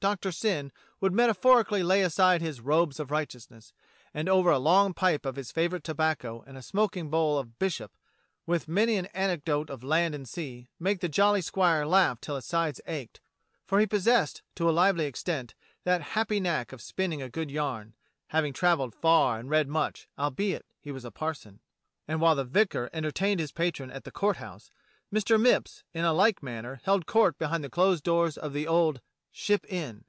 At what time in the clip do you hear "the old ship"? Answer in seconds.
28.52-29.66